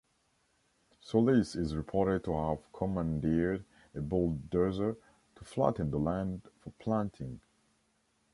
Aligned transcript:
Solis 0.99 1.55
is 1.55 1.75
reported 1.75 2.23
to 2.23 2.33
have 2.33 2.73
commandeered 2.73 3.63
a 3.93 4.01
bulldozer 4.01 4.97
to 5.35 5.45
flatten 5.45 5.91
the 5.91 5.99
land 5.99 6.41
for 6.59 6.71
planting. 6.79 7.39